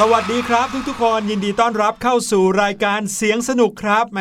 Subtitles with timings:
[0.00, 4.20] สวัสดีครับทุกๆคนยินดีต้อนรับเข้าสู่รายการเสียงสนุกครับแหม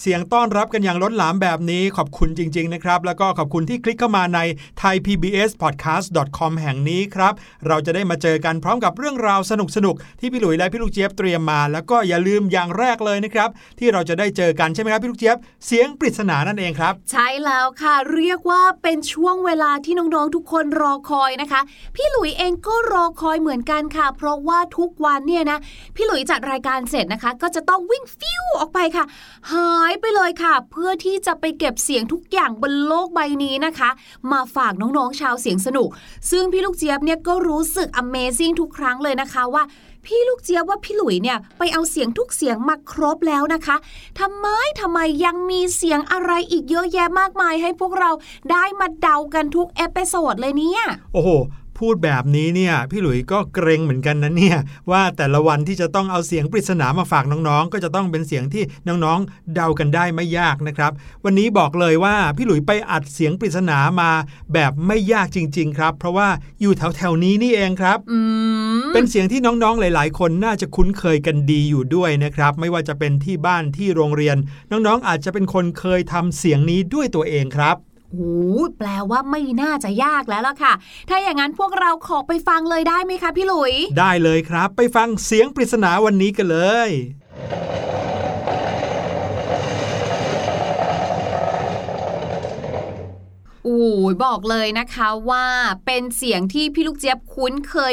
[0.00, 4.40] เสียงต้อนรับกันอย่างล้นหลามแบบนี้ขอบคุณจริง ๆ นะครับ แล้วก็ขอบคุณที่คลิกเข้ามาใน
[4.80, 7.32] thaipbspodcast.com แห่งนี้ครับ
[7.66, 9.52] เราจะได้มาเจอกันพร้อมกับเรื่องราวส
[9.84, 13.48] นุกๆที่พี่หลุยและพี่ลูกเจี๊ยบเตรียมมา แล้วก็อย่าลืมอย่างแรกเลยนะครับ
[13.78, 21.60] ที่เราจะได้เจอกันใช่ไหมครับพี่ลูกเจี๊ยบเสียงปริศนานั่นเองครับ ใช่แล้วค่ะ เรียกว่าเป็นช่วงเวลาที่น้องๆทุกคนรอคอยนะคะ
[21.96, 25.58] พี่หลุยเองก็รอคอยเหมือนกันค่ะ เพราะว่าทุกวันเนี่ยนะ
[25.96, 29.04] พี่หลุยจัดรายการเสร็จนะคะ ก็จะต้องวิ่งฟิวออกไปค่ะ
[29.52, 33.90] หายไปเลยค่ะ เพื่อที่จะไปเก็บเสียงทุกอย่างบนโลกใบนี้นะคะ
[34.32, 35.88] มาฝากน้องๆชาวเสียงสนุก
[36.30, 39.62] ซึ่งพี่ลูกเจี๊ยบเนี่ยก็รู้สึก Amazing ทุกครั้งเลยนะคะว่า
[40.06, 43.76] พี่ลูกเจี๊ยบว่าพี่หลุยเนี่ยไปเอาเสียงทุกเสียงมาครบแล้วนะคะ
[44.20, 44.46] ทำไม
[44.80, 48.10] ทำไมยังมีเสียงอะไรอีกเยอะแยะมากมายให้พวกเรา
[48.50, 50.82] ได้มาเดากันทุก episode เลยเนี่ย
[51.12, 51.30] โอ้โห
[51.78, 54.58] พูดแบบนี้เนี่ยพี่หลุยก็เกรงเหมือนกันนะเนี่ย
[54.90, 60.92] ว่าแต่ละวันที่จะต้องเอาเสียงปริศนามาฝากน้องๆ ก็จะต้องเป็นเสียงที่น้องๆ เดากันได้ไม่ยากนะครับ
[61.24, 64.10] วันนี้บอกเลยว่าพี่หลุยไปอัดเสียงปริศนามา
[64.52, 66.28] แบบไม่ยากจริง ๆ ครับ เพราะว่า
[66.60, 68.18] อยู่แถวๆนี้นี่เองครับอื
[68.78, 74.36] มเป็นเสียงที่น้องๆหลาย ๆ คนน่าจะคุ้นเคยกันดีอยู่ด้วยนะครับ ไม่ว่าจะเป็นที่บ้านที่โรงเรียน
[74.70, 77.76] น้องๆอาจจะเป็นคนเคยทำเสียงนี้ด้วยตัวเองครับ
[78.18, 78.32] หู
[78.78, 80.72] แปลว่าไม่น่าจะยากแล้วล่ะค่ะ
[81.08, 86.58] ถ้าอย่างนั้นพวกเราขอไปฟังเลยได้ไหมคะพี่หลุย ได้เลยครับ ไปฟังเสียงปริศนาวันนี้กันเล
[86.88, 86.90] ย
[93.66, 95.46] อ้ยบอกเลยนะคะว่า
[95.86, 97.92] เป็นเสียงที่พี่ลูกเจี๊ยบคุ้นเคย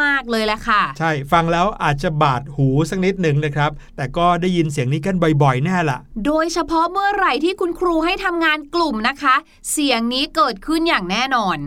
[0.00, 9.34] มาก ๆเลยแหละค่ะ ใช่ฟังแล้วอาจจะบาดหูสักนิดหนึ่งนะครับ แต่ก็ได้ยินเสียงนี้กันบ่อยๆแน่ละโดยเฉพาะเมื่อไหร่ที่คุณครูให้ทำงานกลุ่มนะคะ
[9.72, 11.58] เสียงนี้เกิดขึ้นอย่างแน่นอน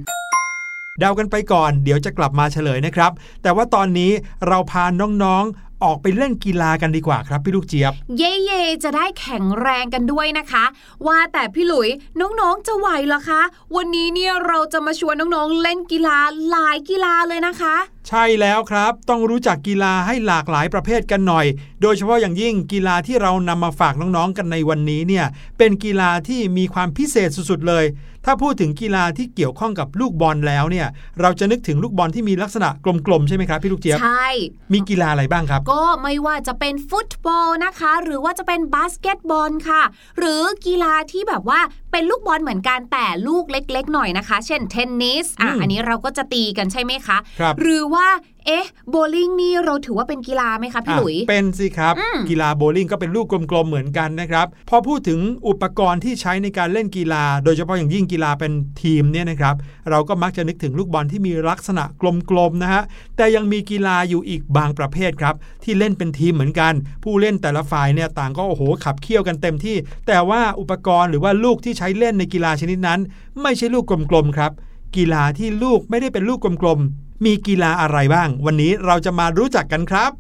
[1.00, 3.12] เดากันไปก่อน เดี๋ยวจะกลับมาเฉลยนะครับ
[3.44, 4.12] แต่ว่าตอนนี้
[4.48, 4.84] เราพา
[5.24, 10.66] น้องๆ ออกไปเล่นกีฬากันดีกว่าครับพี่ลูกเจี๊ยบ เย่เย่จะได้แข็งแรงกันด้วยนะคะ
[11.08, 11.90] ว่าแต่พี่หลุย
[12.20, 13.42] น้องๆจะไหวเหรอคะ
[13.76, 16.18] วันนี้เนี่ยเราจะมาชวนน้องๆเล่นกีฬา
[16.50, 17.76] หลายกีฬาเลยนะคะ
[18.10, 21.46] ใช่แล้วครับ ต้องรู้จักกีฬาให้หลากหลายประเภทกันหน่อย
[21.82, 25.26] โดยเฉพาะอย่างยิ่งกีฬาที่เรานำมาฝากน้องๆกันในวันนี้เนี่ย
[25.58, 27.86] เป็นกีฬาที่มีความพิเศษสุดๆเลย
[28.26, 30.88] ถ้าพูดถึงกีฬาที่เกี่ยวข้องกับลูกบอลแล้วเนี่ย
[31.22, 32.70] เราจะนึกถึงลูกบอลที่มีลักษณะ
[33.06, 34.30] กลมๆใช่ไหมครับพี่ลูกเจี๊ยบใช่
[34.74, 39.82] มีกีฬาอะไรบ้างครับ ก็ไม่ว่าจะเป็นฟุตบอลนะคะ หรือว่าจะเป็นบาสเกตบอลค่ะ
[40.20, 41.60] หรือกีฬาที่แบบว่า
[41.96, 48.08] เป็นลูกบอลเหมือนกันแต่ลูกเล็ก ๆ หน่อยนะคะ เช่นเทนนิสอะอืมอันนี้เราก็จะตีกันใช่ไหมคะครับหรือว่า
[48.48, 58.52] เอ๊ะโบลิ่งนี่เราถือว่าเป็นกีฬาไหมคะพี่หลุยอะเป็นสิครับอืมกีฬาโบว์ลิ่งก็เป็นลูกกลมๆเหมือนกันนะครับพอพูดถึงอุปกรณ์ที่ใช้ในการเล่นกีฬา โดยเฉพาะอย่างยิ่งกีฬาเป็น
[58.84, 59.56] ทีมเนี่ยนะครับ
[59.90, 61.84] เราก็มักจะนึกถึงลูกบอลที่มีลักษณะ
[62.30, 62.84] กลมๆนะฮะ
[63.18, 69.76] แต่ยังมีกีฬาอยู่อีกบางประเภทครับที่เล่นเป็นทีมเหมือนกัน ผู้เล่นแต่ละฝ่ายเนี่ยต่างก็โอ้โหขับเคี่ยวกันเต็มที่
[70.08, 73.00] แต่ว่าอุปกรณ์หรือว่าลูกที่ใช้เล่นในกีฬาชนิดนั้น
[73.42, 74.52] ไม่ใช่ลูกกลมๆครับ
[74.96, 80.12] กีฬาที่ลูกไม่ได้เป็นลูกกลมๆ มีกีฬาอะไรบ้าง วันนี้เราจะมารู้จักกันครับ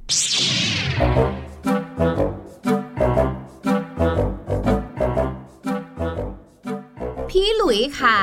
[7.30, 8.18] พี่หลุยค่ะ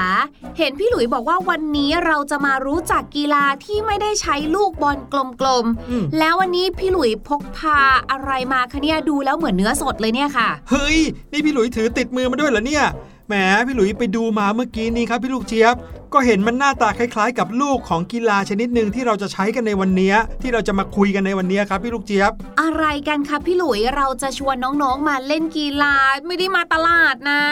[0.59, 7.79] เห็นพี่หลุยบอกว่าวันนี้เราจะมารู้จักกีฬาที่ไม่ได้ใช้ลูกบอลกลมอืมๆแล้ววันนี้พี่หลุยพกพา
[8.11, 10.99] อะไรมาคะเนี่ยดูแล้วเหมือนเนื้อสดเลยเนี่ยค่ะ เฮ้ย
[11.33, 12.85] นี่พี่หลุยถือติดมือมาด้วยเหรอเนี่ย
[13.29, 13.35] แหม
[13.67, 15.77] พี่หลุยไปดูมาเมื่อกี้นี้ครับพี่ลูกเจี๊ยบ
[16.13, 25.95] ก็เห็นมันหน้าตาคล้ายๆ กับลูกของกีฬาชนิดหนึ่งที่เราจะใช้กันในวันนี้ที่เราจะมาคุยกันในวันนี้ครับพี่ลูกเจี๊ยบ อะไรกันคะพี่หลุยเราจะชวนน้องๆมาเล่นกีฬา
[26.27, 27.43] ไม่ได้มาตลาดนะ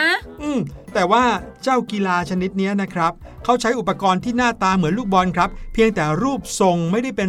[0.42, 0.58] อืม
[0.94, 1.24] แต่ว่า
[1.62, 3.12] เจ้ากีฬาชนิดเนี้ยนะครับ
[3.44, 7.28] เขาใช้อุปกรณ์ที่หน้าตาเหมือนลูกบอลครับ เพียงแต่รูปทรงไม่ได้เป็น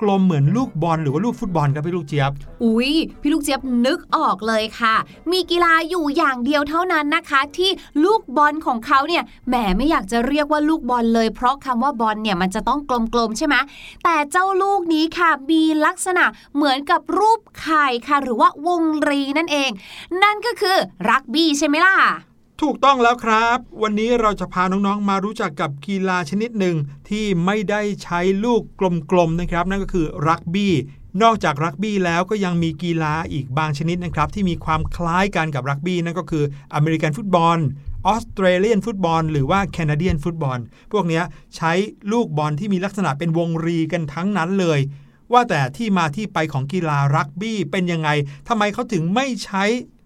[0.00, 2.32] กลมๆเหมือนลูกบอลหรือว่าลูกฟุตบอลครับพี่ลูกเจี๊ยบ
[2.64, 4.94] อุ๊ยพี่ลูกเจี๊ยบนึกออกเลยค่ะ
[5.30, 7.70] มีกีฬาอยู่อย่างเดียวเท่านั้นนะคะ ที่
[8.04, 12.80] ลูกบอลของเขาเนี่ยแหมไม่อยากจะเรียกว่าลูกบอลเลย เพราะคำว่าบอลเนี่ยมันจะต้อง
[13.14, 13.54] กลมๆใช่ไหม
[14.04, 19.70] แต่เจ้าลูกนี้ค่ะมีลักษณะเหมือนกับรูปไข่ค่ะ หรือว่าวงรีนั่นเอง
[20.22, 20.76] นั่นก็คือ
[21.08, 21.96] รักบี้ใช่ไหมล่ะ
[22.66, 26.76] ถูกต้องแล้วครับ วันนี้เราจะพาน้องๆ มารู้จักกับกีฬาชนิดหนึ่ง
[27.08, 28.60] ที่ไม่ได้ใช้ลูก
[29.10, 30.72] กลมๆนะครับ นั่นก็คือรักบี้
[31.22, 37.58] นอกจากรักบี้แล้วก็ยังมีกีฬาอีกบางชนิดนะครับ ที่มีความคล้ายกันกับรักบี้นั่นก็คืออเมริกันฟุตบอล
[38.06, 40.58] ออสเตรเลียนฟุตบอลหรือว่าแคนาเดียนฟุตบอล
[40.92, 41.22] พวกนี้
[41.56, 41.72] ใช้
[42.12, 44.80] ลูกบอลที่มีลักษณะเป็นวงรีกันทั้งนั้นเลย
[45.32, 48.08] ว่าแต่ที่มาที่ไปของกีฬารักบี้เป็นยังไง
[48.48, 49.64] ทำไมเขาถึงไม่ใช้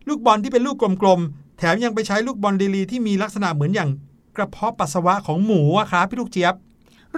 [0.08, 3.90] ลูกบอลที่เป็นลูกกลมๆ แถมยังไปใช้ลูกบอลดีลีที่มีลักษณะเหมือนอย่าง
[4.36, 6.54] กระเพาะปัสสาวะของหมูอะครับพี่ลูกเจี๊ยบ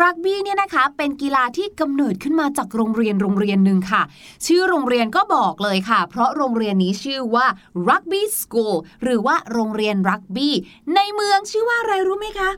[0.03, 4.03] รักบี้เนี่ยนะคะเป็นกีฬาที่กำเนิดขึ้นมาจากโรงเรียนโรงเรียนหนึ่งค่ะ
[4.47, 7.47] ชื่อโรงเรียนก็บอกเลยค่ะ เพราะโรงเรียนนี้ชื่อว่า
[7.89, 10.55] Rugby School หรือว่าโรงเรียนรักบี้
[10.95, 12.51] ในเมืองชื่อว่าอะไรรู้ไหมคะ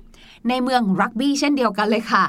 [0.49, 2.25] ในเมืองรักบี้เช่นเดียวกันเลยค่ะ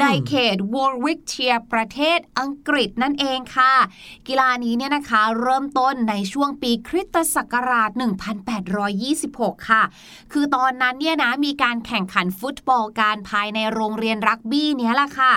[0.00, 3.74] ในเขตวอร์วิกเชียประเทศอังกฤษนั่นเองค่ะ
[4.28, 7.90] กีฬานี้เนี่ยนะคะเริ่มต้นในช่วงปีคริสตศักราช
[8.80, 9.82] 1826 ค่ะ
[10.32, 15.32] คือตอนนั้นเนี่ยนะมีการแข่งขันฟุตบอลกันภายในโรงเรียนรักบี้เนี้ยแหละค่ะ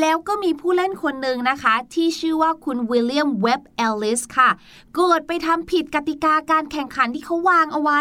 [0.00, 4.50] แล้วก็มีผู้เล่นคนหนึ่งนะคะ ที่ชื่อว่าคุณวิลเลียมเว็บเอลลิสค่ะ
[4.96, 8.00] เกิดไปทำผิดกติกาการแข่งขันที่เขาวางเอาไว้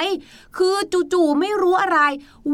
[0.57, 0.75] คือ
[1.13, 1.99] จู่ๆไม่รู้อะไร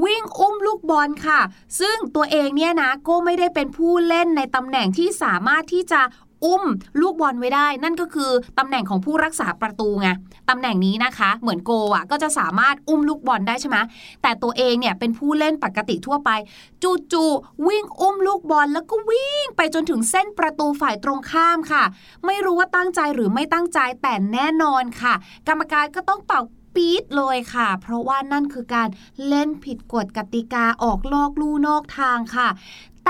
[0.03, 1.39] วิ่งอุ้มลูกบอลค่ะ
[1.79, 6.01] ซึ่งตัวเองเนี่ยนะก็ไม่ได้เป็นผู้เล่นในตำแหน่งที่สามารถที่จะ
[6.45, 6.63] อุ้ม
[7.01, 10.09] ลูกบอลไว้ได้ นั่นก็คือตำแหน่งของผู้รักษาประตูไง
[10.49, 13.77] ตำแหน่งนี้นะคะ เหมือนโกอะก็จะสามารถอุ้มลูกบอลได้ใช่ไหม
[14.21, 16.29] แต่ตัวเองเนี่ยเป็นผู้เล่นปกติทั่วไป
[16.83, 21.83] จู่ๆวิ่งอุ้มลูกบอลแล้วก็วิ่งไปจนถึงเส้นประตูฝ่ายตรงข้ามค่ะ
[22.25, 25.13] ไม่รู้ว่าตั้งใจหรือไม่ตั้งใจแต่แน่นอนค่ะ
[25.47, 26.41] กรรมการก็ต้องเป่า
[26.75, 28.87] ปี๊ดเลยค่ะ เพราะว่านั่นคือการ
[29.27, 32.47] เล่นผิดกฎกติกาออกลอกลู่นอกทางค่ะ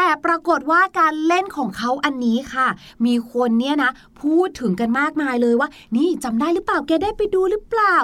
[0.01, 2.68] แต่ปรากฏว่าการเล่นของเขาอันนี้ค่ะ
[3.06, 3.91] มีคนเนี่ยนะ
[4.22, 7.96] พูดถึงกันมากมายเลยว่า นี่จำได้หรือเปล่าแกได้ไปดูหรือเปล่า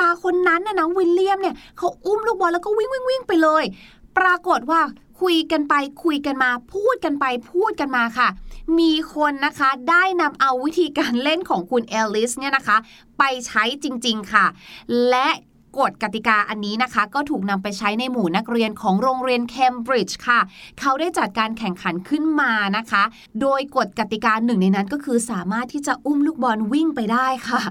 [0.00, 3.64] ตาคนนั้นนะนะวิลเลียมเนี่ยเขาอุ้มลูกบอลแล้วก็วิ่งวิ่งวิ่งไปเลย
[4.18, 4.80] ปรากฏว่า
[5.20, 8.28] คุยกันไปคุยกันมาพูดกันไปพูดกันมาค่ะ
[8.78, 12.76] มีคนนะคะได้นำเอาวิธีการเล่นของคุณเอลลิสเนี่ยนะคะ
[13.18, 14.46] ไปใช้จริง ๆ ค่ะ
[15.08, 15.28] และ
[15.78, 20.40] กฎกติกาอันนี้นะคะ ก็ถูกนำไปใช้ในหมู่นักเรียนของโรงเรียนเคมบริดจ์ค่ะ
[20.80, 23.02] เขาได้จัดการแข่งขันขึ้นมานะคะ
[23.40, 27.62] โดยกฎกติกาหนึ่งในนั้นก็คือสามารถที่จะอุ้มลูกบอลวิ่งไปได้ค่ะ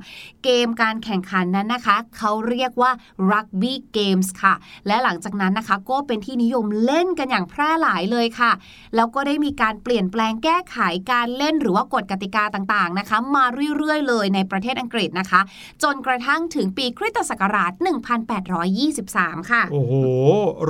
[0.44, 2.92] เกมการแข่งขันนั้นนะคะ เขาเรียกว่า
[3.30, 4.54] Rugby Games ค่ะ
[4.88, 8.52] และหลังจากนั้นนะคะ ก็เป็นที่นิยมเล่นกันอย่างแพร่หลายเลยค่ะ
[8.96, 10.78] แล้วก็ได้มีการเปลี่ยนแปลงแก้ไข
[11.12, 13.46] การเล่นหรือว่ากฎกติกาต่างๆนะคะ มา
[13.78, 15.42] เรื่อยๆ เลยในประเทศอังกฤษนะคะ
[15.84, 19.94] จนกระทั่งถึงปีคริสตศักราช1823 ค่ะ โอ้โห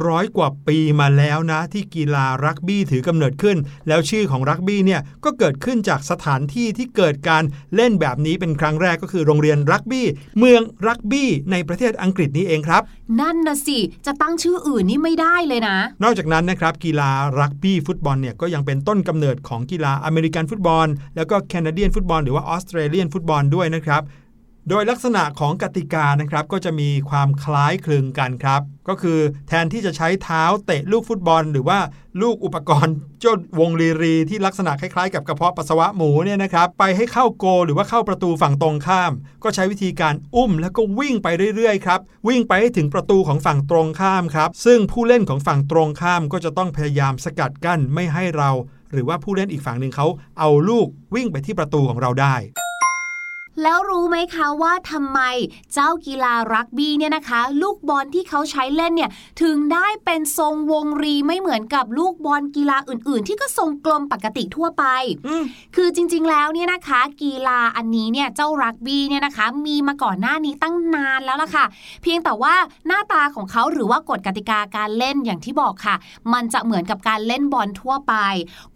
[0.08, 7.44] ร้อยกว่าปีมาแล้วนะ ที่กีฬารักบี้ถือกำเนิดขึ้น แล้วชื่อของรักบี้เนี่ยก็เกิดขึ้นจากสถานที่ที่เกิดการ
[7.76, 10.06] เล่นแบบนี้เป็นครั้งแรกก็คือโรงเรียนรักบี้
[10.40, 12.82] เมืองรักบี้ในประเทศอังกฤษนี้เองครับ
[13.22, 24.02] นั่นนะสิ จะตั้งชื่ออื่นนี่ไม่ได้เลยนะ นอกจากนั้นนะครับกีฬารักบี้ฟุตบอลเนี่ยก็ยังเป็นต้นกำเนิดของกีฬาอเมริกันฟุตบอล แล้วก็แคนาเดียนฟุตบอลหรือว่าออสเตรเลียนฟุตบอลด้วยนะครับ
[24.70, 31.80] โดยลักษณะของกติกานะครับก็จะมีความคล้ายคลึงกันครับ ก็คือแทนที่จะใช้เท้าเตะลูกฟุตบอล หรือว่า
[32.22, 39.12] ลูกอุปกรณ์เจ้าวงรีรีที่ลักษณะคล้ายๆ กับกระเพาะปัสสาวะหมูเนี่ยนะครับไปให้เข้าโกหรือว่าเข้าประตูฝั่งตรงข้าม
[39.44, 48.50] ก็ใช้วิธีการอุ้มแล้วก็วิ่งไปเรื่อยๆครับวิ่งไปให้ถึงประตูของฝั่งตรงข้ามครับซึ่งผู้เล่นของฝั่งตรงข้ามก็จะต้องพยายามสกัดกั้นไม่ให้เรา
[48.92, 50.08] หรือว่าผู้เล่นอีกฝั่งหนึ่งเขา
[50.40, 52.36] เอาลูกวิ่งไปที่ประตูของเราได้
[53.64, 55.20] แล้วรู้ไหมคะว่าทำไม
[55.74, 64.84] เจ้ากีฬารักบี้เนี่ยนะคะ ลูกบอลที่เขาใช้เล่นเนี่ยถึงได้เป็นทรงวงรีไม่เหมือนกับลูกบอลกีฬาอื่น ๆ ที่ก็ทรงกลมปกติทั่วไป
[65.28, 65.44] อืม
[65.76, 71.66] คือจริง ๆ แล้วเนี่ยนะคะ กีฬาอันนี้เนี่ยเจ้ารักบี้เนี่ยนะคะ มีมาก่อนหน้านี้ตั้งนานแล้วล่ะค่ะ
[72.02, 72.56] เพียงแต่ว่า
[72.88, 75.96] หน้าตาของเขาหรือว่ากฎกติกาการเล่นอย่างที่บอกค่ะ
[76.34, 78.14] มันจะเหมือนกับการเล่นบอลทั่วไป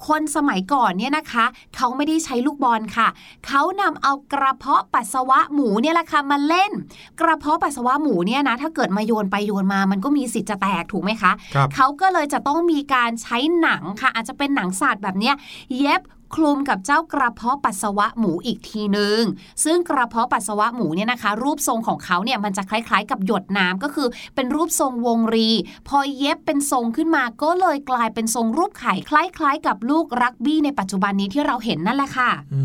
[0.07, 3.07] คนสมัยก่อนเนี่ยนะคะ เขาไม่ได้ใช้ลูกบอลค่ะ
[3.47, 6.71] เขานำเอากระเพาะปัสสาวะหมูเนี่ยแหละค่ะมาเล่น
[7.19, 15.35] กระเพาะปัสสาวะหมูเนี่ยนะถ้าเกิดมาโยนไปโยนมามันก็มีสิทธิ์จะแตกถูกไหมคะครับเขาก็เลยจะต้องมีการใช้หนังค่ะ อาจจะเป็นหนังสัตว์แบบเนี้ย
[15.79, 16.01] เย็บ
[16.35, 19.21] คลุมกับเจ้ากระเพาะปัสสาวะหมูอีกทีนึง
[19.63, 25.49] ซึ่งกระเพาะปัสสาวะหมูเนี่ยนะคะ รูปทรงของเขาเนี่ยมันจะคล้ายๆ กับหยดน้ำก็คือเป็นรูปทรงวงรี
[25.87, 32.61] พอเย็บเป็นทรงขึ้นมาก็เลยกลายเป็นทรงรูปไข่คล้ายๆ กับลูกรักบี้ในปัจจุบันนี้ที่เราเห็นนั่นแหละค่ะ อื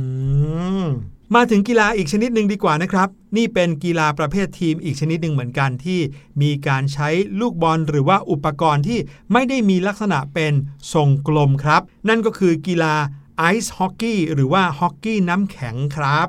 [0.84, 0.86] ม
[1.34, 6.00] มาถึงกีฬาอีกชนิดหนึ่งดีกว่านะครับ นี่เป็นกีฬาประเภททีมอีกชนิดหนึ่งเหมือนกันที่
[6.42, 7.08] มีการใช้
[7.40, 8.98] ลูกบอลหรือว่าอุปกรณ์ที่
[9.32, 10.52] ไม่ได้มีลักษณะเป็น
[10.92, 12.94] ทรงกลมครับ นั่นก็คือกีฬา
[13.38, 16.28] ไอซ์ฮอกกี้หรือว่าฮอกกี้น้ำแข็งครับ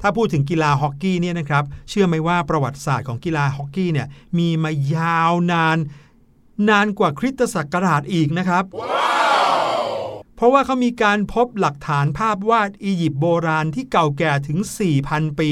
[0.00, 4.08] ถ้าพูดถึงกีฬาฮอกกี้เนี่ยนะครับ เชื่อไหมว่าประวัติศาสตร์ของกีฬาฮอกกี้เนี่ย
[4.38, 5.78] มีมายาวนาน
[6.68, 9.11] นานกว่าคริสตศักราชอีกนะครับเพ
[10.42, 14.58] ราะว่าเขามีการพบหลักฐานภาพวาดอียิปต์โบราณที่เก่าแก่ถึง
[14.98, 15.50] 4,000 ปี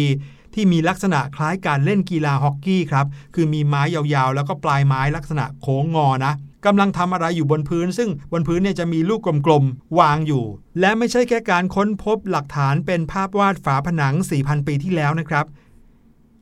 [0.54, 6.32] ที่มีลักษณะคล้ายการเล่นกีฬาฮอกกี้ครับ คือมีไม้ยาวๆ แล้วก็ปลายไม้ลักษณะโค้งงอนะ
[6.66, 10.44] กำลังทำอะไรอยู่บนพื้น ซึ่งบนพื้นเนี่ยจะมีลูกกลมๆ วางอยู่
[10.80, 15.46] และไม่ใช่แค่การค้นพบหลักฐานเป็นภาพวาดฝาผนัง 4,000 ปีที่แล้วนะครับ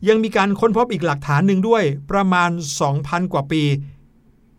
[0.09, 2.51] ยังมีการค้นพบอีกหลักฐานหนึ่งด้วยประมาณ
[2.93, 3.63] 2,000 กว่าปี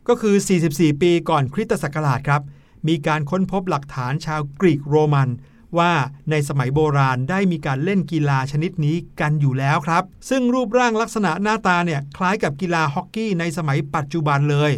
[0.08, 0.36] ก็คือ
[0.70, 2.42] 44 ปีก่อนคริสตศักราชครับ
[2.88, 5.30] มีการค้นพบหลักฐานชาวกรีกโรมัน
[5.78, 5.92] ว่า
[6.32, 14.72] ในสมัยโบราณได้มีการเล่นกีฬาชนิดนี้กันอยู่แล้วครับ ซึ่งรูปร่างลักษณะหน้าตาเนี่ยคล้ายกับกีฬาฮอกกี้ในสมัยปัจจุบันเลย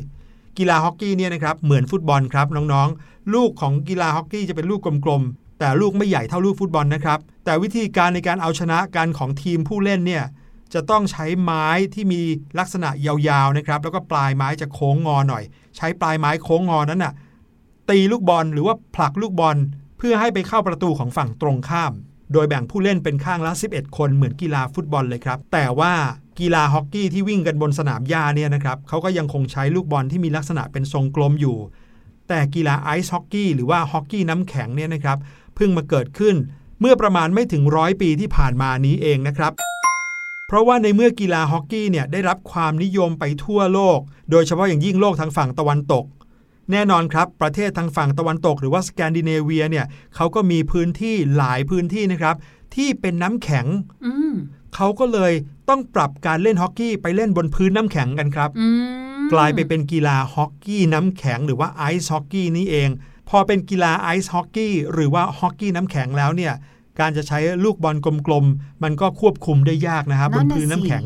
[0.58, 10.24] กีฬาฮอกกี้เนี่ยนะครับเหมือนฟุตบอลครับน้องๆ ลูกของกีฬาฮอกกี้จะเป็นลูกกลมๆ แต่ลูกไม่ใหญ่เท่าลูกฟุตบอลนะครับ แต่วิธีการในการเอาชนะกันของทีมผู้เล่นเนี่ย
[10.74, 12.22] จะต้องใช้ไม้ที่มี
[12.60, 15.43] ลักษณะยาวๆนะครับ แล้วก็ปลายไม้จะโค้งงอหน่อย
[15.77, 17.13] ใช้ปลายไม้โค้งงอนั้นน่ะ
[17.91, 19.57] ตีลูกบอลหรือว่าผลักลูกบอล
[19.98, 21.93] เพื่อให้ไปเข้าประตูของฝั่งตรงข้าม
[22.33, 25.93] โดยแบ่งผู้เล่นเป็นข้างละ 11 คนเหมือนกีฬาฟุตบอลเลยครับ แต่ว่า
[26.39, 31.57] กีฬาฮอกกี้ที่วิ่งกันบนสนามหญ้าเนี่ยนะครับเขาก็ยังคงใช้ลูกบอลที่มีลักษณะเป็นทรงกลมอยู่
[32.27, 35.17] แต่กีฬาไอซ์ฮอกกี้หรือว่าฮอกกี้น้ำแข็งเนี่ยนะครับ
[35.55, 36.36] เพิ่งมาเกิดขึ้น
[36.79, 39.53] เมื่อประมาณไม่ถึงร้อยปีที่ผ่านมานี้เองนะครับ
[40.48, 44.00] เพราะว่าในเมื่อกีฬาฮอกกี้เนี่ยได้รับความนิยมไปทั่วโลก
[44.31, 46.05] โดยเฉพาะอย่างยิ่งโลกทางฝั่งตะวันตก
[46.72, 49.86] แน่นอนครับ ประเทศทางฝั่งตะวันตก หรือว่าสแกนดิเนเวียเนี่ย
[50.16, 52.36] เขาก็มีพื้นที่หลายพื้นที่นะครับ
[52.75, 53.66] ที่เป็นน้ำแข็ง
[54.06, 54.34] อืม
[54.75, 55.34] เขาก็เลย
[55.70, 62.90] ต้องปรับการเล่นฮอกกี้ไปเล่นบนพื้นน้ำแข็งกันครับอืมกลายไปเป็นกีฬาฮอกกี้น้ำแข็ง หรือว่าไอซ์ฮอกกี้นี่เอง
[63.30, 66.54] พอเป็นกีฬาไอซ์ฮอกกี้หรือว่าฮอกกี้น้ำแข็งแล้วเนี่ย
[67.00, 67.96] การจะใช้ลูกบอล
[68.28, 71.04] กลมๆ มันก็ควบคุมได้ยากนะครับบนพื้นน้ำแข็ง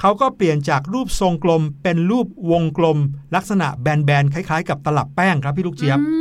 [0.00, 2.98] เขาก็เปลี่ยนจากรูปทรงกลม เป็นรูปวงกลม
[3.34, 6.18] ลักษณะแบนๆคล้ายๆ กับตลับแป้งครับพี่ลูกเจี๊ยบอื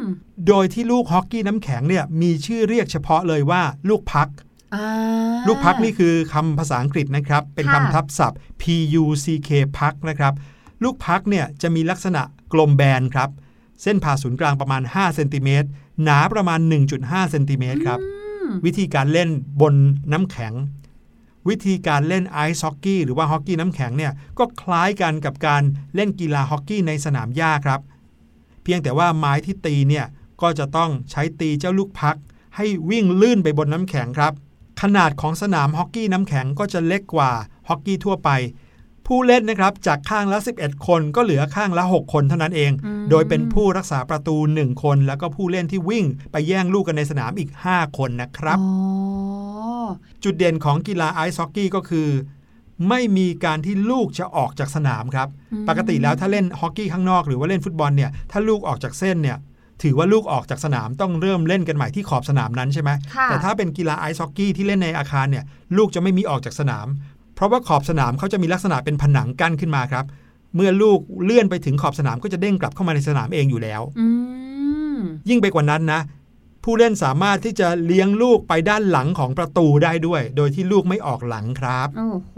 [0.00, 0.02] ม
[0.46, 4.28] โดยที่ลูกฮอกกี้น้ำแข็งเนี่ยมีชื่อเรียกเฉพาะเลยว่าลูกพัก
[4.74, 4.86] อ่า
[5.46, 8.62] ลูกพักนี่คือคำภาษาอังกฤษนะครับ เป็นค่ะคำทับศัพท์ P
[9.02, 10.34] U C K พักนะครับ
[10.84, 12.22] ลูกพักเนี่ยจะมีลักษณะ
[12.52, 13.30] กลมแบนครับ
[13.82, 15.68] เส้นผ่าศูนย์กลางประมาณ5เซนติเมตร
[16.02, 16.60] หนาประมาณ
[16.96, 19.28] 1.5เซนติเมตรครับอืมวิธีการเล่น
[19.60, 19.74] บน
[20.12, 20.52] น้ำแข็ง
[21.48, 25.62] วิธีการเล่นไอซ์ฮอกกี้หรือว่าฮอกกี้น้ำแข็งเนี่ยก็คล้ายกันกับการ
[25.94, 27.80] เล่นกีฬาฮอกกี้ในสนามหญ้าครับ
[28.62, 30.06] เพียงแต่ว่าไม้ที่ตีเนี่ย
[30.42, 32.16] ก็จะต้องใช้ตีเจ้าลูกพัก
[32.56, 34.32] ให้วิ่งลื่นไปบนน้ำแข็งครับ
[34.82, 37.30] ขนาดของสนามฮอกกี้น้ำแข็งก็จะเล็กกว่า
[37.68, 38.30] ฮอกกี้ทั่วไป
[39.06, 49.69] ผู้เล่นนะครับจากข้างละ 11 คนก็เหลือข้างละ 6 คนเท่านั้นเองอืมโดยเป็นผู้รักษาประตู 1 คน แล้วก็ผู้เล่นที่วิ่งไปแย่งลูกกันในสนามอีก 5 คนนะครับอ๋อ
[50.24, 52.08] จุดเด่นของกีฬาไอซ์ฮอกกี้ก็คือ
[52.88, 59.38] ไม่มีการที่ลูกจะออกจากสนามครับอืมปกติแล้วถ้าเล่นฮอกกี้ข้างนอกหรือว่าเล่นฟุตบอลเนี่ยถ้าลูกออกจากเส้นเนี่ย
[59.82, 65.44] ถือว่าลูกออกจากสนามต้องเริ่มเล่นกันใหม่ที่ขอบสนามนั้นใช่ไหมค่ะแต่ถ้าเป็นกีฬาไอซ์ฮอกกี้ที่เล่นในอาคารเนี่ย
[65.76, 66.86] ลูกจะไม่มีออกจากสนาม
[67.34, 70.04] เพราะว่าขอบสนามเขาจะมีลักษณะเป็นผนังกั้นขึ้นมาครับ
[70.54, 74.06] เมื่อลูกเลื่อนไปถึงขอบสนามก็จะเด้งกลับเข้ามาในสนามเองอยู่แล้วอื
[74.96, 76.00] มยิ่งไปกว่านั้นนะ
[76.64, 82.36] ผู้เล่นสามารถที่จะเลี้ยงลูกไปด้านหลังของประตูได้ด้วย โดยที่ลูกไม่ออกหลังครับ โอ้โห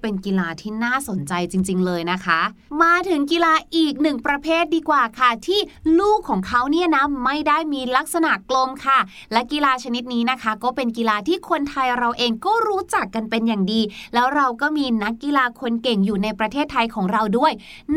[0.00, 2.40] เป็นกีฬาที่น่าสนใจจริง ๆ เลยนะคะ
[2.82, 5.60] มาถึงกีฬาอีกหนึ่งประเภทดีกว่าค่ะ ที่
[6.00, 8.98] ลูกของเขาเนี่ยนะไม่ได้มีลักษณะกลมค่ะ
[9.32, 13.80] และกีฬาชนิดนี้นะคะ ก็เป็นกีฬาที่คนไทยเราเองก็รู้จักกันเป็นอย่างดี
[14.14, 17.52] แล้วเราก็มีนักกีฬาคนเก่งอยู่ในประเทศไทยของเราด้วย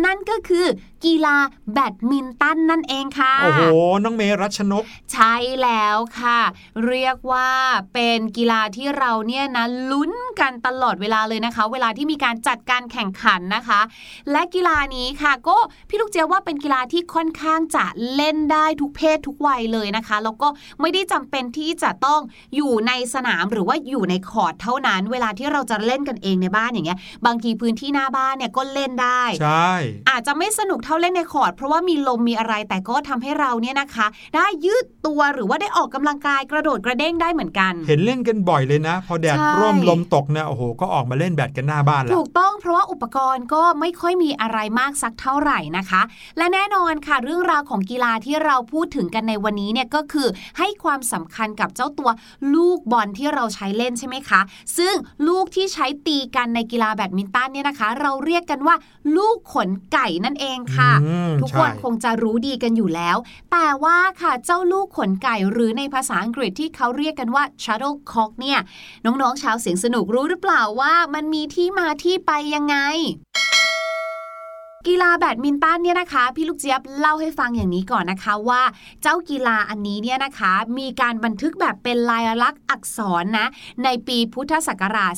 [0.05, 0.65] นั่นก็คือ
[1.05, 1.37] กีฬา
[1.73, 3.61] แบดมินตันนั่นเองค่ะ โอ้โห
[4.03, 6.39] น้องเมรัชนกใช่แล้วค่ะ
[6.87, 7.49] เรียกว่า
[7.93, 13.81] เป็นกีฬาที่เราเนี่ยนะลุ้นกันตลอดเวลาเลยนะคะ เวลาที่มีการจัดการแข่งขันนะคะ
[14.31, 15.57] และกีฬานี้ค่ะ ก็
[15.89, 20.47] พี่ลูกเจียบว่าเป็นกีฬาที่ค่อนข้างจะเล่นได้ทุกเพศทุกวัยเลยนะคะแล้วก็
[20.81, 22.21] ไม่ได้จำเป็นที่จะต้อง
[22.55, 29.73] อยู่ในสนามหรือว่าอยู่ในคอร์ดเท่านั้น เวลาที่เราจะเล่นกันเองในบ้านอย่างเงี้ย บางทีพื้นที่หน้าบ้านเนี่ยก็เล่นได้ใช่
[30.09, 46.01] อาจจะไม่สนุกเท่าเล่นในคอร์ดเพราะว่ามีลมมีอะไรแต่ก็ทำให้เราเนี่ยนะคะ ได้ยืดตัวหรือว่าได้ออกกำลังกายกระโดดกระเด้งได้เหมือนกัน เห็นเล่นกันบ่อยเลยนะ พอแดดใช่ร่มลมตกเนี่ยโอ้โหก็ออกมาเล่นแบดกันหน้าบ้านแล้วถูกต้องเพราะว่าอุปกรณ์ก็ไม่ค่อยมีอะไรมากสักเท่าไหร่นะคะ
[46.37, 52.09] และแน่นอนค่ะเรื่องราวของกีฬาที่เราพูดถึงกันในวันนี้เนี่ยก็คือให้ความสำคัญกับเจ้าตัว
[52.55, 54.41] ลูกบอลที่เราใช้เล่นใช่ไหมคะ
[54.77, 54.93] ซึ่ง
[55.27, 58.75] ลูกที่ใช้ตีกันในกีฬาแบดมินตันเนี่ยนะคะ เราเรียกกันว่า
[59.17, 63.17] ลูกขนไก่นั่นเองค่ะอืมทุกคนใช่คงจะรู้ดีกันอยู่แล้ว
[63.51, 68.59] แต่ว่าค่ะเจ้าลูกขนไก่ หรือในภาษาอังกฤษที่เขาเรียกกันว่า shuttlecock เนี่ย
[69.05, 72.75] น้องๆ ชาวเสียงสนุกรู้หรือเปล่าว่ามันมีที่มาที่ไปยังไง
[74.89, 78.61] กีฬาแบดมินตันเนี่ยนะคะ พี่ลูกเจี๊ยบเล่าให้ฟังอย่างนี้ก่อนนะคะว่า
[79.01, 83.47] เจ้ากีฬาอันนี้เนี่ยนะคะ มีการบันทึกแบบเป็นลายลักษณ์อักษรนะ
[83.83, 85.13] ในปีพุทธศักราช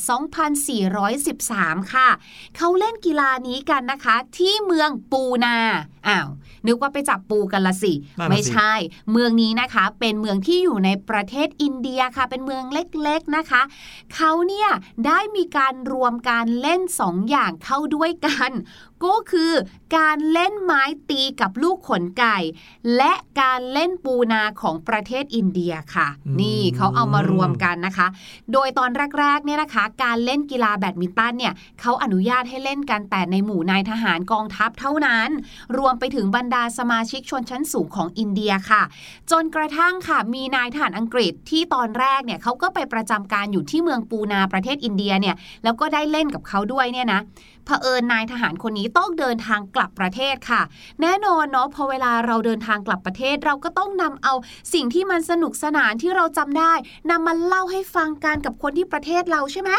[1.15, 2.09] 2413 ค่ะ
[2.57, 5.57] เขาเล่นกีฬานี้กันนะคะ ที่เมืองปูนา
[6.07, 6.27] อ้าว
[6.67, 8.73] นึกว่าไปจับปูกันละสินั่นน่ะสิ ไม่ใช่
[9.11, 13.61] เมืองนี้นะคะ เป็นเมืองที่อยู่ในประเทศอินเดียค่ะ เป็นเมืองเล็กๆนะคะ
[14.15, 14.69] เขาเนี่ย
[15.05, 18.51] ได้มีการรวมการเล่นสองอย่างเข้าด้วยกัน
[19.05, 19.51] ก็คือ
[19.97, 22.37] การเล่นไม้ตีกับลูกขนไก่
[22.95, 28.07] และการเล่นปูนาของประเทศอินเดียค่ะอืมนี่เขาเอามารวมกันนะคะ
[28.53, 35.29] โดยตอนแรกๆเนี่ยนะคะ การเล่นกีฬาแบดมินตันเนี่ยเขาอนุญาตให้เล่นกันแต่ในหมู่นายทหารกองทัพเท่านั้น
[35.77, 38.83] รวมไปถึงบรรดาสมาชิกชนชั้นสูงของอินเดียค่ะ
[39.31, 47.21] จนกระทั่งค่ะมีนายทหารอังกฤษที่ตอนแรกเนี่ยเขาก็ไปประจำการอยู่ที่เมืองปูนาประเทศอินเดียเนี่ยแล้วก็ได้เล่นกับเขาด้วยเนี่ยนะ
[47.65, 50.61] เผอิญนายทหารคนนี้ต้องเดินทางกลับประเทศค่ะ
[51.01, 54.33] แน่นอนเนาะพอเวลาเราเดินทางกลับประเทศเราก็ต้องนำเอา
[54.73, 56.73] สิ่งที่มันสนุกสนานที่เราจำได้
[57.09, 59.71] นำมาเล่าให้ฟังกันกับคนที่ประเทศเราใช่ไหม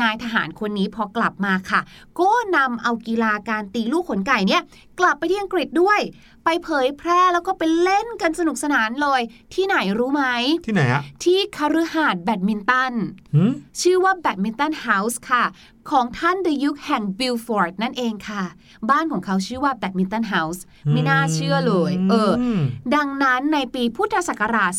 [0.00, 1.80] นายทหารคนนี้พอกลับมาค่ะ
[2.20, 4.62] ก็นำเอากีฬาการตีลูกขนไก่เนี่ย
[5.00, 6.00] กลับไปที่อังกฤษด้วย
[6.44, 9.20] ไปเผยแพร่แล้วก็ไปเล่นกันสนุกสนานเลย
[9.54, 10.24] ที่ไหนรู้ไหม
[10.66, 12.92] ที่ไหนอะที่คฤหาสน์แบดมินตัน
[13.34, 15.44] หืมชื่อว่าแบดมินตันเฮาส์ค่ะ
[15.90, 18.44] ของท่านดยุคแห่งบิวฟอร์ดนั่นเองค่ะ
[18.90, 24.72] บ้านของเขาชื่อว่าแบดมินตันเฮาส์ไม่น่าเชื่อเลย เออดังนั้นในปีพุทธศักราช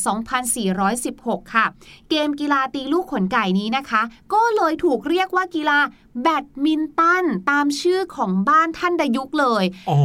[0.74, 1.66] 2416 ค่ะ
[2.10, 4.02] เกมกีฬาตีลูกขนไก่นี้นะคะ
[4.34, 5.80] ก็เลยถูกเรียกว่ากีฬา
[6.22, 9.98] แบดมินตันตามชื่อของบ้านท่านดยุคเลยอ๋อ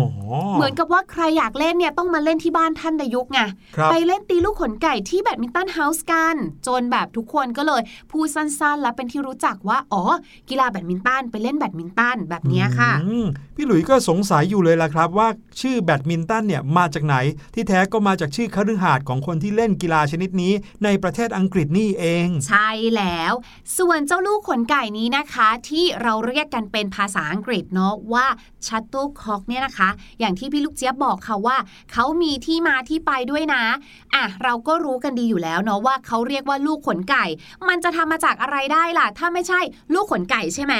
[0.54, 3.40] เหมือนกับว่าใครอยากเล่นเนี่ยต้องมาเล่นที่บ้านท่านดยุคไง
[3.76, 10.02] ครับไปเล่นตีลูกขนไก่ที่แบดมินตันเฮาส์กัน จนแบบทุกคนก็เลยพูดสั้นๆ และเป็นที่รู้จักว่า อ๋อ
[10.48, 15.28] กีฬาแบดมินตันไปเล่นแบดมินตันแบบเนี้ยค่ะอืมพี่หลุยส์ก็สงสัยอยู่เลยล่ะครับ ว่า
[15.60, 17.16] ชื่อแบดมินตันเนี่ยมาจากไหน
[17.54, 20.52] ที่แท้ก็มาจากชื่อคฤหาสน์ของคนที่เล่นกีฬาชนิดนี้
[20.84, 23.32] ในประเทศอังกฤษนี่เอง ใช่แล้ว
[23.78, 28.26] ส่วนเจ้าลูกขนไก่นี้นะคะที่เราเรียกกันเป็นภาษาอังกฤษเนาะว่า
[28.66, 29.88] ชัต t ต e คอกเนี่ยนะคะ
[30.20, 31.56] อย่างที่พี่ลูกเจี๊ยบบอกค่ะว่า
[31.92, 33.64] เขามีที่มาที่ไปด้วยนะ
[34.14, 37.24] อะเราก็รู้กันดีอยู่แล้วเนาะว่าเขาเรียกว่าลูกขนไก่
[37.68, 39.60] มันจะทำมาจากอะไรได้ล่ะ ถ้าไม่ใช่
[39.94, 40.74] ลูกขนไก่ใช่ไหม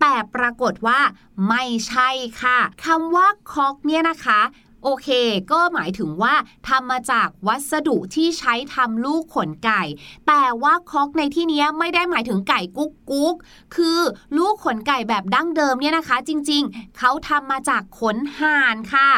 [0.00, 1.00] แต่ปรากฏว่า
[1.48, 2.08] ไม่ใช่
[2.42, 4.40] ค่ะคำว่าคอกเนี่ยนะคะ
[4.84, 5.08] โอเค
[5.52, 6.34] ก็หมายถึงว่า
[6.68, 9.82] ทำมาจากวัสดุที่ใช้ทำลูกขนไก่
[10.28, 13.34] แต่ว่าคอกในที่นี้ไม่ได้หมายถึงไก่กุ๊กกุ๊ก
[13.74, 13.98] คือ
[14.36, 19.10] ลูกขนไก่แบบดั้งเดิมเนี่ยนะคะ จริง ๆ เขาทำมาจากขนห่านค่ะ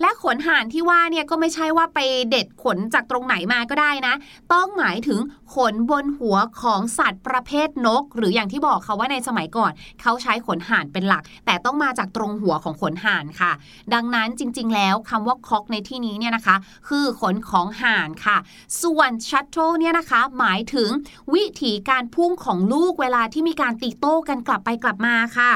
[0.00, 1.98] และขนห่านที่ว่าเนี่ยก็ไม่ใช่ว่าไป
[2.30, 4.14] เด็ดขนจากตรงไหนมาก็ได้นะ
[4.52, 5.20] ต้องหมายถึง
[5.54, 13.52] ขนบนหัวของสัตว์ประเภทนก หรืออย่างที่บอกค่ะว่าในสมัยก่อน เขาใช้ขนห่านเป็นหลัก แต่ต้องมาจากตรงหัวของขนห่านค่ะ
[13.94, 16.56] ดังนั้นจริง ๆ แล้วคำว่าคอกในที่นี้เนี่ยนะคะ
[16.88, 18.36] คือขนของห่านค่ะ
[18.82, 20.90] ส่วนชัตโตเนี่ยนะคะ หมายถึง
[21.34, 25.52] วิธีการพุ่งของลูกเวลาที่มีการตีโต้กันกลับไปกลับมาค่ะ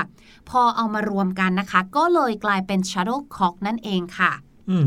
[0.50, 4.32] พอเอามารวมกันนะคะ ก็เลยกลายเป็นชัตโต้ค็อกนั่นเองค่ะ
[4.70, 4.86] อืม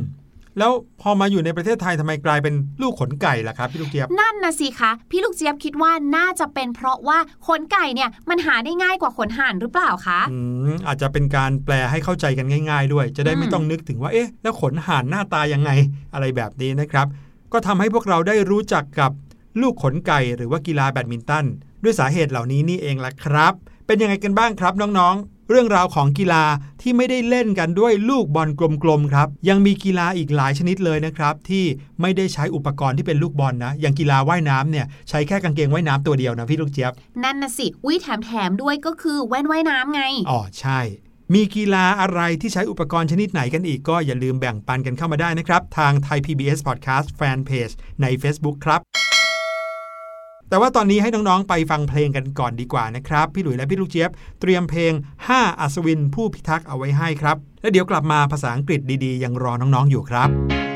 [0.59, 10.37] แล้วพอมาอยู่ในประเทศไทยทำไมกลายเป็นลูกขนไก่ล่ะครับพี่ลูกเจี๊ยบนั่นนะสิคะพี่ลูกเจี๊ยบคิดว่าน่าจะเป็นเพราะว่าขนไก่เนี่ยมันหาได้ง่ายกว่าขนห่านหรือเปล่าคะอื
[10.69, 15.71] มอาจจะเป็นการแปลให้เข้าใจกันง่าย ๆ ด้วย จะได้อืมไม่ต้องนึกถึงว่าเอ๊ะแล้วขนห่านหน้าตายังไง
[16.13, 17.07] อะไรแบบนี้นะครับ
[17.53, 19.11] ก็ทำให้พวกเราได้รู้จักกับ
[19.61, 21.45] ลูกขนไก่หรือว่ากีฬาแบดมินตัน
[21.83, 23.53] ด้วยสาเหตุเหล่านี้นี่เองล่ะครับ
[23.87, 26.43] เป็นยังไงกันบ้างครับน้องๆ เรื่องราวของกีฬา
[26.81, 28.49] ที่ไม่ได้เล่นกันด้วยลูกบอล
[28.83, 31.65] กลมๆครับ ยังมีกีฬาอีกหลายชนิดเลยนะครับ ที่
[32.01, 40.79] ไม่ได้ใช้อุปกรณ์ที่เป็นลูกบอลนะ อย่างกีฬาว่ายน้ำเนี่ยใช้แค่กางเกงว่ายน้ำตัวเดียวนะพี่ลูกเจี๊ยบ นั่นนะสิ อุ้ยแถมแถมๆด้วยก็คือแว่นว่ายน้ำไง อ๋อใช่
[41.33, 48.81] มีกีฬาอะไรที่ใช้อุปกรณ์ชนิดไหนกันอีกก็อย่าลืมแบ่งปันกันเข้ามาได้นะครับ ทาง Thai PBS Podcast Fanpage ใน Facebook ครับ
[50.49, 54.93] แต่ว่าตอนนี้ให้น้องๆไปฟังเพลงกันก่อนดีกว่านะครับ พี่หลุยและพี่ลูกเจี๊ยบ เตรียมเพลง
[55.31, 60.66] 5 อัศวินผู้พิทักษ์เอาไว้ให้ครับ แล้วเดี๋ยวกลับมาภาษาอังกฤษดีๆ ยังรอน้องๆอยู่ครับ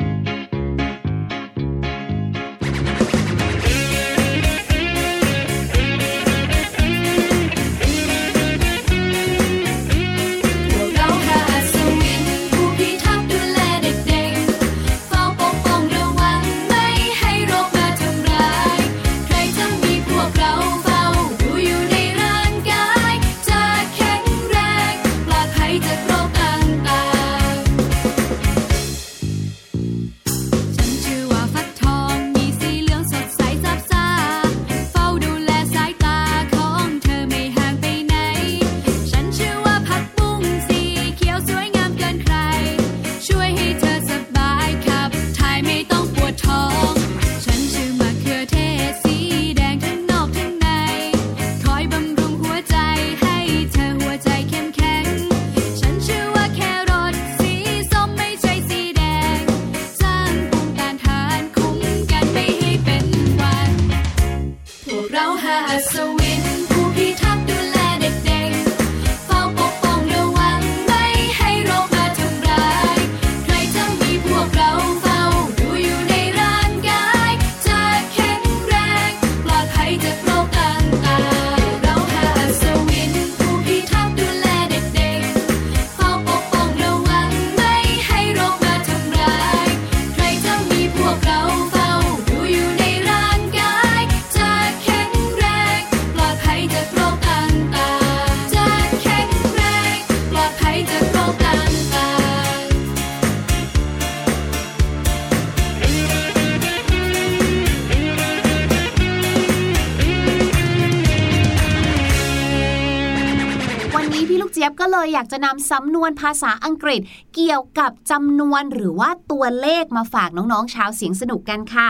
[115.32, 117.02] จะนำสำนวนภาษาอังกฤษ
[117.36, 121.90] เกี่ยวกับจำนวนหรือว่าตัวเลขมาฝากน้องๆชาวเสียงสนุกกันค่ะ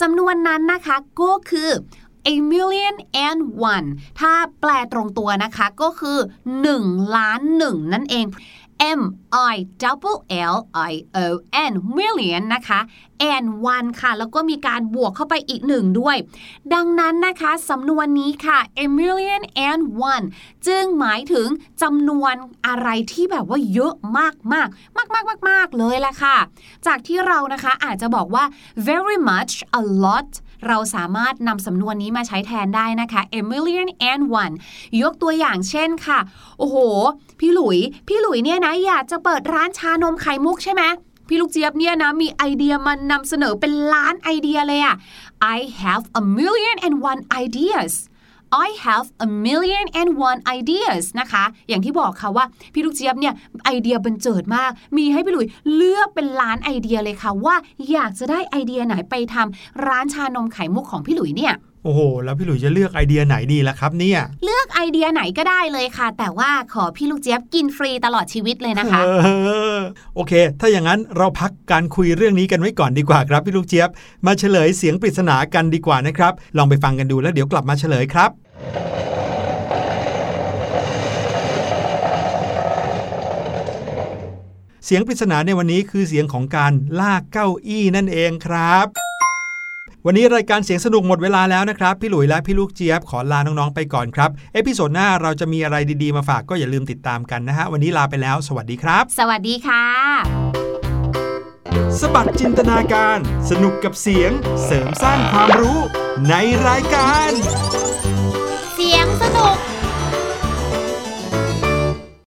[0.00, 1.70] สำนวนนั้นนะคะก็คือ
[2.34, 3.88] a million and one
[4.20, 6.18] ถ้าแปลตรงตัวนะคะก็คือ
[6.66, 8.26] 1 ล้านหนึ่งนั่นเอง
[9.00, 9.00] M
[9.52, 10.18] I double
[10.54, 10.56] L
[10.90, 10.92] I
[11.24, 11.26] O
[11.70, 12.80] N million นะคะ
[13.32, 16.16] and one ค่ะ แล้วก็มีการบวกเข้าไปอีกหนึ่งด้วย
[16.74, 20.26] ดังนั้นนะคะสำนวนนี้ค่ะ a million and one
[20.66, 21.48] จึงหมายถึง
[21.82, 22.34] จำนวน
[22.66, 26.36] อะไรที่แบบว่าเยอะมากมากมากมากมากมากเลยแหละค่ะ
[26.86, 28.44] จากที่เรานะคะอาจจะบอกว่า
[28.88, 30.30] very much a lot
[30.68, 34.54] เราสามารถนำสำนวนนี้มาใช้แทนได้นะคะ a million and one
[35.02, 36.18] ยกตัวอย่างเช่นค่ะ
[36.58, 36.76] โอ้โห
[37.40, 40.82] พี่หลุย พี่หลุยเนี่ยนะอยากจะเปิดร้านชานมไข่มุกใช่ไหม
[41.28, 44.96] พี่ลูกเจี๊ยบเนี่ยนะมีไอเดียมันนำเสนอเป็นล้านไอเดียเลยอะ
[45.56, 47.92] I have a million and one ideas
[48.52, 53.34] I have a million and one ideas นะคะ อย่างที่บอกค่ะว่าพี่ลูกเจี๊ยบเนี่ย
[53.64, 57.56] ไอเดียบันเจิดมาก มีให้พี่หลุยเลือกเป็นล้านไอเดียเลยค่ะว่า
[57.92, 69.28] อยากจะได้ไอเดียไหนไปทำร้านชานมไข่มุกของพี่หลุยเนี่ยโอ้โห แล้วพี่หลุยจะเลือกไอเดียไหนดีล่ะครับเนี่ย เลือกไอเดียไหนก็ได้เลยค่ะ แต่ว่าขอพี่ลูกเจี๊ยบกินฟรีตลอดชีวิตเลยนะคะเอ
[69.76, 69.78] อ
[70.14, 73.88] โอเค ถ้าอย่างนั้นเราพักการคุยเรื่องนี้กันไว้ก่อนดีกว่าครับ พี่ลูกเจี๊ยบ
[74.26, 78.30] มาเฉลยเสียงปริศนากันดีกว่านะครับ ลองไปฟังกันดูแล้วเดี๋ยวกลับมาเฉลยครับ
[84.84, 88.86] เสียงปริศนาในวันนี้คือเสียงของการลากเก้าอี้นั่นเองครับ
[90.06, 99.84] วันนี้รายการเสียงสนุกหมดเวลาแล้วนะครับ พี่หลุยและพี่ลูกเจี๊ยบขอลาน้องๆไปก่อนครับ episode หน้าเราจะมีอะไรดีๆมาฝากก็อย่าลืมติดตามกันนะฮะ วันนี้ลาไปแล้ว สวัสดีครับ สวัสดีค่ะ
[102.00, 103.18] สบัดจินตนาการ
[103.50, 104.30] สนุกกับเสียง
[104.64, 105.78] เสริมสร้างความรู้
[106.28, 106.34] ใน
[106.66, 107.30] รายการ
[109.42, 109.69] Oh!